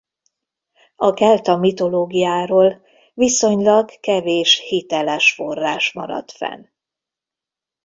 [0.95, 2.81] A kelta mitológiáról
[3.13, 6.65] viszonylag kevés hiteles forrás maradt fenn.